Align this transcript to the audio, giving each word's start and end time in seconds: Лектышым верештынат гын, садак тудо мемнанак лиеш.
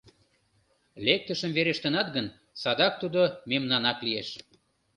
Лектышым 1.05 1.51
верештынат 1.57 2.07
гын, 2.15 2.27
садак 2.61 2.93
тудо 3.01 3.21
мемнанак 3.49 3.97
лиеш. 4.05 4.29